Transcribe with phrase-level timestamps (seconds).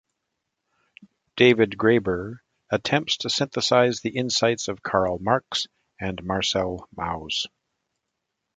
[1.35, 2.39] David Graeber
[2.71, 5.67] attempts to synthesize the insights of Karl Marx
[5.99, 7.45] and Marcel Mauss.